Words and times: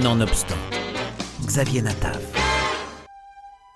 Nonobstant, 0.00 0.56
Xavier 1.44 1.82
Natav. 1.82 2.18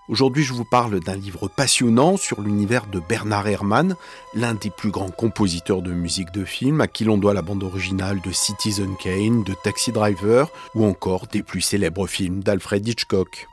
Aujourd'hui, 0.08 0.45
je 0.45 0.54
vous 0.54 0.65
parle 0.65 0.99
d'un 1.00 1.15
livre 1.15 1.46
passionnant 1.46 2.17
sur 2.17 2.41
l'univers 2.41 2.87
de 2.87 3.00
Bernard 3.00 3.46
Herrmann, 3.46 3.96
l'un 4.33 4.55
des 4.55 4.71
plus 4.71 4.91
grands 4.91 5.10
compositeurs 5.10 5.83
de 5.83 5.92
musique 5.92 6.33
de 6.33 6.47
film, 6.47 6.81
à 6.81 6.87
qui 6.87 7.05
l'on 7.05 7.18
doit 7.18 7.34
la 7.34 7.42
bande 7.42 7.63
originale 7.63 8.23
de 8.23 8.32
Citizen 8.32 8.96
Kane, 8.96 9.45
de 9.45 9.52
Taxi 9.62 9.93
Driver, 9.93 10.50
ou 10.75 10.87
encore 10.87 11.26
des 11.26 11.42
plus 11.42 11.60
célèbres 11.60 12.06
films 12.06 12.42
d'Alfred 12.42 12.88
Hitchcock. 12.88 13.46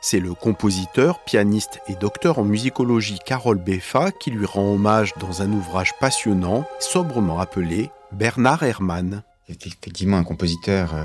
C'est 0.00 0.20
le 0.20 0.34
compositeur, 0.34 1.18
pianiste 1.24 1.80
et 1.88 1.96
docteur 1.96 2.38
en 2.38 2.44
musicologie 2.44 3.18
Carole 3.26 3.58
Beffa 3.58 4.12
qui 4.12 4.30
lui 4.30 4.46
rend 4.46 4.72
hommage 4.72 5.14
dans 5.18 5.42
un 5.42 5.52
ouvrage 5.52 5.94
passionnant, 5.98 6.64
sobrement 6.78 7.40
appelé 7.40 7.90
Bernard 8.12 8.62
Herrmann. 8.62 9.24
C'est 9.48 9.66
effectivement 9.66 10.18
un 10.18 10.24
compositeur 10.24 10.94
euh, 10.94 11.04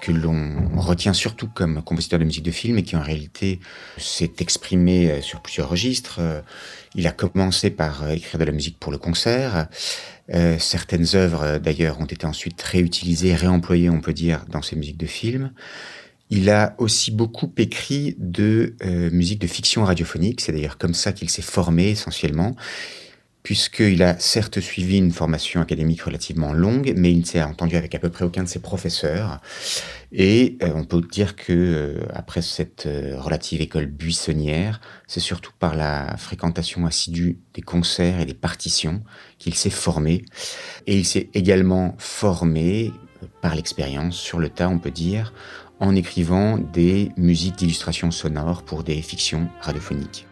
que 0.00 0.12
l'on 0.12 0.68
retient 0.76 1.12
surtout 1.12 1.48
comme 1.48 1.82
compositeur 1.82 2.18
de 2.18 2.24
musique 2.24 2.44
de 2.44 2.50
film 2.50 2.78
et 2.78 2.82
qui 2.82 2.96
en 2.96 3.02
réalité 3.02 3.60
s'est 3.98 4.32
exprimé 4.40 5.10
euh, 5.10 5.20
sur 5.20 5.40
plusieurs 5.40 5.68
registres. 5.68 6.16
Euh, 6.20 6.40
il 6.94 7.06
a 7.06 7.12
commencé 7.12 7.70
par 7.70 8.10
écrire 8.10 8.38
de 8.38 8.44
la 8.44 8.52
musique 8.52 8.78
pour 8.78 8.92
le 8.92 8.98
concert. 8.98 9.68
certaines 10.58 11.06
œuvres 11.14 11.56
d'ailleurs 11.56 11.98
ont 12.00 12.04
été 12.04 12.26
ensuite 12.26 12.60
réutilisées, 12.60 13.34
réemployées 13.34 13.88
on 13.88 14.02
peut 14.02 14.12
dire 14.12 14.44
dans 14.50 14.60
ses 14.60 14.76
musiques 14.76 14.98
de 14.98 15.06
film. 15.06 15.52
Il 16.28 16.50
a 16.50 16.74
aussi 16.76 17.10
beaucoup 17.10 17.50
écrit 17.56 18.14
de 18.18 18.76
musique 19.10 19.38
de 19.38 19.46
fiction 19.46 19.84
radiophonique, 19.84 20.42
c'est 20.42 20.52
d'ailleurs 20.52 20.76
comme 20.76 20.92
ça 20.92 21.12
qu'il 21.12 21.30
s'est 21.30 21.40
formé 21.40 21.88
essentiellement 21.88 22.54
puisqu'il 23.42 24.02
a 24.02 24.18
certes 24.18 24.60
suivi 24.60 24.98
une 24.98 25.10
formation 25.10 25.60
académique 25.60 26.02
relativement 26.02 26.52
longue, 26.52 26.92
mais 26.96 27.10
il 27.10 27.20
ne 27.20 27.24
s'est 27.24 27.42
entendu 27.42 27.76
avec 27.76 27.94
à 27.94 27.98
peu 27.98 28.08
près 28.08 28.24
aucun 28.24 28.44
de 28.44 28.48
ses 28.48 28.60
professeurs. 28.60 29.40
Et 30.12 30.58
euh, 30.62 30.70
on 30.74 30.84
peut 30.84 31.00
dire 31.00 31.34
que 31.34 31.52
euh, 31.52 32.06
après 32.12 32.42
cette 32.42 32.86
euh, 32.86 33.18
relative 33.18 33.60
école 33.60 33.86
buissonnière, 33.86 34.80
c'est 35.08 35.20
surtout 35.20 35.52
par 35.58 35.74
la 35.74 36.16
fréquentation 36.18 36.86
assidue 36.86 37.38
des 37.54 37.62
concerts 37.62 38.20
et 38.20 38.26
des 38.26 38.34
partitions 38.34 39.02
qu'il 39.38 39.54
s'est 39.54 39.70
formé. 39.70 40.24
Et 40.86 40.96
il 40.96 41.04
s'est 41.04 41.28
également 41.34 41.96
formé 41.98 42.92
par 43.40 43.54
l'expérience, 43.54 44.16
sur 44.16 44.38
le 44.38 44.48
tas 44.48 44.68
on 44.68 44.78
peut 44.78 44.90
dire, 44.90 45.32
en 45.80 45.96
écrivant 45.96 46.58
des 46.58 47.10
musiques 47.16 47.56
d'illustration 47.56 48.10
sonore 48.10 48.62
pour 48.62 48.84
des 48.84 49.02
fictions 49.02 49.48
radiophoniques. 49.60 50.26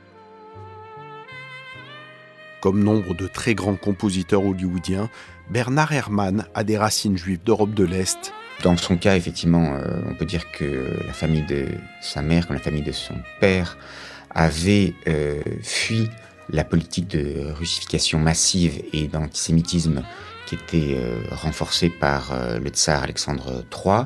Comme 2.60 2.84
nombre 2.84 3.14
de 3.14 3.26
très 3.26 3.54
grands 3.54 3.76
compositeurs 3.76 4.44
hollywoodiens, 4.44 5.08
Bernard 5.50 5.92
Herrmann 5.92 6.44
a 6.54 6.62
des 6.62 6.76
racines 6.76 7.16
juives 7.16 7.42
d'Europe 7.42 7.72
de 7.72 7.84
l'Est. 7.84 8.34
Dans 8.62 8.76
son 8.76 8.98
cas, 8.98 9.16
effectivement, 9.16 9.74
euh, 9.74 10.02
on 10.06 10.14
peut 10.14 10.26
dire 10.26 10.52
que 10.52 10.98
la 11.06 11.14
famille 11.14 11.46
de 11.46 11.66
sa 12.02 12.20
mère, 12.20 12.46
comme 12.46 12.56
la 12.56 12.62
famille 12.62 12.82
de 12.82 12.92
son 12.92 13.14
père, 13.40 13.78
avait 14.34 14.92
euh, 15.08 15.40
fui 15.62 16.10
la 16.50 16.64
politique 16.64 17.08
de 17.08 17.50
russification 17.52 18.18
massive 18.18 18.82
et 18.92 19.08
d'antisémitisme 19.08 20.02
qui 20.46 20.56
était 20.56 20.96
euh, 20.98 21.22
renforcée 21.30 21.88
par 21.88 22.34
le 22.60 22.68
tsar 22.68 23.02
Alexandre 23.02 23.64
III. 23.72 24.04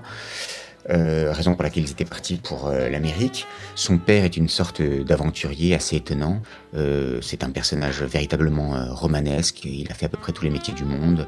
Euh, 0.90 1.32
raison 1.32 1.54
pour 1.54 1.62
laquelle 1.62 1.84
ils 1.84 1.90
étaient 1.90 2.04
partis 2.04 2.36
pour 2.36 2.66
euh, 2.66 2.90
l'Amérique. 2.90 3.46
Son 3.74 3.96
père 3.96 4.24
est 4.24 4.36
une 4.36 4.50
sorte 4.50 4.82
d'aventurier 4.82 5.74
assez 5.74 5.96
étonnant. 5.96 6.42
Euh, 6.74 7.20
c'est 7.22 7.42
un 7.42 7.50
personnage 7.50 8.02
véritablement 8.02 8.94
romanesque. 8.94 9.64
Il 9.64 9.90
a 9.90 9.94
fait 9.94 10.06
à 10.06 10.08
peu 10.10 10.18
près 10.18 10.32
tous 10.32 10.44
les 10.44 10.50
métiers 10.50 10.74
du 10.74 10.84
monde. 10.84 11.26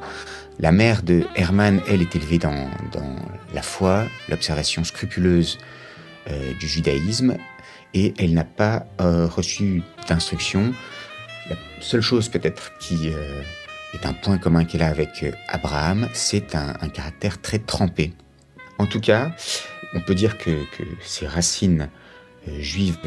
La 0.59 0.73
mère 0.73 1.03
de 1.03 1.25
Hermann, 1.37 1.81
elle, 1.89 2.03
est 2.03 2.15
élevée 2.17 2.39
dans, 2.39 2.69
la 3.55 3.63
foi, 3.63 4.05
l'observation 4.29 4.85
scrupuleuse 4.85 5.59
du 6.59 6.67
judaïsme, 6.67 7.37
et 7.95 8.13
elle 8.19 8.35
n'a 8.35 8.45
pas 8.45 8.87
reçu 8.99 9.83
d'instruction. 10.09 10.73
La 11.49 11.57
seule 11.81 12.01
chose 12.01 12.29
peut-être 12.29 12.77
qui 12.79 13.09
est 13.95 14.07
un 14.07 14.13
point 14.13 14.39
commun 14.39 14.65
qu'elle 14.65 14.83
a 14.83 14.89
avec 14.89 15.25
Abraham, 15.49 16.09
c'est 16.15 16.57
un 16.57 16.89
caractère 16.89 17.41
très 17.41 17.59
trempé. 17.59 18.13
En 18.79 18.87
tout 18.87 19.01
cas, 19.01 19.33
on 19.95 20.01
peut 20.01 20.15
dire 20.15 20.39
que, 20.39 20.51
ces 21.01 21.27
racines 21.27 21.89
euh, 22.49 22.61
juives 22.61 22.99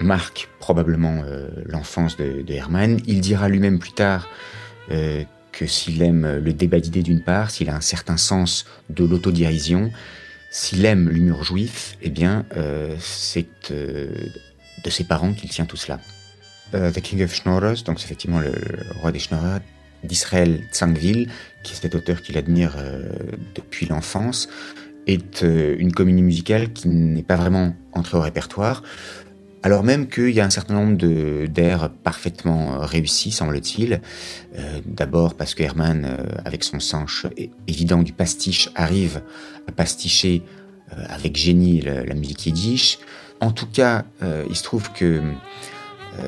marquent 0.00 0.48
probablement 0.60 1.22
euh, 1.24 1.48
l'enfance 1.64 2.16
de, 2.16 2.44
Hermann. 2.48 3.00
Il 3.06 3.20
dira 3.20 3.48
lui-même 3.48 3.78
plus 3.78 3.92
tard 3.92 4.28
euh, 4.90 5.24
que 5.52 5.66
s'il 5.66 6.02
aime 6.02 6.38
le 6.38 6.52
débat 6.52 6.80
d'idées 6.80 7.02
d'une 7.02 7.22
part, 7.22 7.50
s'il 7.50 7.70
a 7.70 7.74
un 7.74 7.80
certain 7.80 8.16
sens 8.16 8.66
de 8.90 9.04
l'autodérision, 9.04 9.90
s'il 10.50 10.84
aime 10.84 11.08
l'humour 11.08 11.44
juif, 11.44 11.96
eh 12.02 12.10
bien, 12.10 12.44
c'est 12.98 13.46
de 13.70 14.90
ses 14.90 15.04
parents 15.04 15.32
qu'il 15.32 15.50
tient 15.50 15.64
tout 15.64 15.76
cela. 15.76 15.98
The 16.72 17.00
King 17.00 17.24
of 17.24 17.34
Schnorrers, 17.34 17.82
donc 17.84 17.98
c'est 17.98 18.04
effectivement 18.04 18.38
le, 18.38 18.52
roi 19.00 19.12
des 19.12 19.18
Schnorrers, 19.18 19.60
d'Israël 20.04 20.62
Tsangville, 20.72 21.28
qui 21.62 21.72
est 21.72 21.76
cet 21.76 21.94
auteur 21.94 22.22
qu'il 22.22 22.38
admire 22.38 22.76
depuis 23.54 23.86
l'enfance, 23.86 24.48
est 25.06 25.42
euh, 25.42 25.76
une 25.78 25.92
comédie 25.92 26.22
musicale 26.22 26.72
qui 26.72 26.88
n'est 26.88 27.22
pas 27.22 27.36
vraiment 27.36 27.74
entrée 27.92 28.18
au 28.18 28.20
répertoire, 28.20 28.82
alors 29.62 29.82
même 29.82 30.08
qu'il 30.08 30.30
y 30.30 30.40
a 30.40 30.44
un 30.44 30.50
certain 30.50 30.74
nombre 30.74 31.46
d'airs 31.46 31.90
parfaitement 31.90 32.74
euh, 32.74 32.78
réussis, 32.86 33.30
semble-t-il. 33.32 34.00
Euh, 34.56 34.80
d'abord 34.84 35.34
parce 35.34 35.54
que 35.54 35.62
Herman, 35.62 36.18
avec 36.44 36.62
son 36.62 36.80
sens 36.80 37.26
évident 37.66 38.02
du 38.02 38.12
pastiche, 38.12 38.70
arrive 38.74 39.22
à 39.66 39.72
pasticher 39.72 40.42
avec 41.08 41.36
génie 41.36 41.80
la, 41.80 42.14
musique 42.14 42.46
yiddish. 42.46 43.00
En 43.40 43.50
tout 43.50 43.66
cas, 43.66 44.04
il 44.48 44.54
se 44.54 44.62
trouve 44.62 44.92
que 44.92 45.20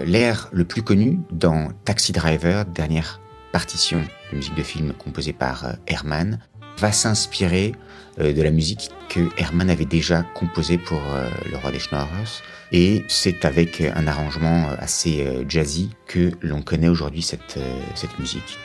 l'air 0.05 0.49
le 0.53 0.65
plus 0.65 0.83
connu 0.83 1.21
dans 1.31 1.69
Taxi 1.85 2.11
Driver, 2.11 2.65
dernière 2.65 3.21
partition 3.53 4.03
de 4.33 4.37
musique 4.37 4.55
de 4.55 4.63
film 4.63 4.93
composée 4.93 5.33
par 5.33 5.77
Herman, 5.87 6.39
va 6.79 6.93
s'inspirer 6.93 7.73
euh, 8.21 8.33
de 8.33 8.43
la 8.43 8.51
musique 8.51 8.91
que 9.09 9.29
Herman 9.37 9.69
avait 9.69 9.85
déjà 9.85 10.23
composée 10.35 10.79
pour 10.79 11.01
euh, 11.13 11.29
Le 11.51 11.57
Roi 11.57 11.73
des 11.73 11.79
Schnorrers. 11.79 12.43
Et 12.73 13.05
c'est 13.09 13.45
avec 13.45 13.81
un 13.81 14.07
arrangement 14.07 14.69
assez 14.79 15.27
euh, 15.27 15.45
jazzy 15.49 15.91
que 16.07 16.33
l'on 16.41 16.63
connaît 16.63 16.89
aujourd'hui 16.89 17.23
cette, 17.23 17.59
cette 17.95 18.19
musique. 18.19 18.59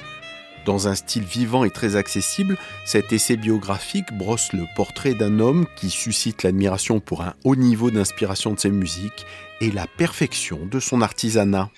Dans 0.66 0.88
un 0.88 0.96
style 0.96 1.24
vivant 1.24 1.66
et 1.66 1.70
très 1.70 1.98
accessible, 1.98 2.58
cet 2.86 3.12
essai 3.12 3.36
biographique 3.36 4.14
brosse 4.14 4.54
le 4.54 4.66
portrait 4.76 5.14
d'un 5.14 5.40
homme 5.40 5.66
qui 5.76 5.90
suscite 5.90 6.44
l'admiration 6.44 7.02
pour 7.02 7.22
un 7.22 7.34
haut 7.44 7.58
niveau 7.58 7.92
d'inspiration 7.92 8.54
de 8.54 8.60
ses 8.60 8.70
musiques 8.70 9.26
et 9.60 9.72
la 9.72 9.88
perfection 9.88 10.60
de 10.66 10.80
son 10.80 11.02
artisanat. 11.02 11.70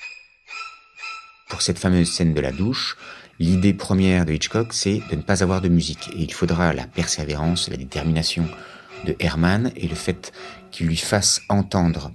Pour 1.55 1.61
cette 1.61 1.79
fameuse 1.79 2.11
scène 2.11 2.33
de 2.33 2.41
la 2.41 2.51
douche, 2.51 2.97
L'idée 3.39 3.73
première 3.73 4.25
de 4.25 4.33
Hitchcock, 4.33 4.73
c'est 4.73 5.01
de 5.09 5.15
ne 5.15 5.21
pas 5.21 5.41
avoir 5.41 5.61
de 5.61 5.69
musique. 5.69 6.09
Et 6.09 6.23
il 6.23 6.33
faudra 6.33 6.73
la 6.73 6.85
persévérance, 6.85 7.69
la 7.69 7.77
détermination 7.77 8.45
de 9.05 9.15
Herman 9.19 9.71
et 9.77 9.87
le 9.87 9.95
fait 9.95 10.33
qu'il 10.71 10.87
lui 10.87 10.97
fasse 10.97 11.41
entendre 11.47 12.11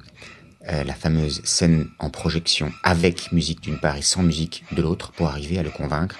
euh, 0.69 0.84
la 0.84 0.93
fameuse 0.93 1.41
scène 1.43 1.89
en 1.99 2.11
projection 2.11 2.71
avec 2.83 3.33
musique 3.33 3.62
d'une 3.62 3.78
part 3.78 3.97
et 3.97 4.03
sans 4.03 4.23
musique 4.23 4.62
de 4.73 4.83
l'autre 4.83 5.11
pour 5.12 5.28
arriver 5.28 5.59
à 5.59 5.62
le 5.62 5.71
convaincre 5.71 6.19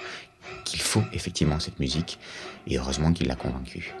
qu'il 0.65 0.81
faut 0.81 1.03
effectivement 1.13 1.59
cette 1.59 1.79
musique. 1.79 2.17
Et 2.65 2.79
heureusement 2.79 3.13
qu'il 3.13 3.27
l'a 3.27 3.35
convaincu 3.35 3.93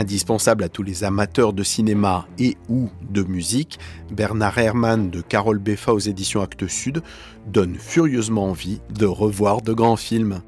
indispensable 0.00 0.64
à 0.64 0.68
tous 0.68 0.82
les 0.82 1.04
amateurs 1.04 1.52
de 1.52 1.62
cinéma 1.62 2.26
et 2.38 2.56
ou 2.68 2.88
de 3.10 3.22
musique, 3.22 3.78
Bernard 4.10 4.58
Herrmann 4.58 5.10
de 5.10 5.20
Carole 5.20 5.58
Beffa 5.58 5.92
aux 5.92 5.98
éditions 5.98 6.40
Actes 6.40 6.66
Sud 6.66 7.02
donne 7.46 7.74
furieusement 7.74 8.46
envie 8.46 8.80
de 8.90 9.06
revoir 9.06 9.60
de 9.60 9.74
grands 9.74 9.96
films. 9.96 10.40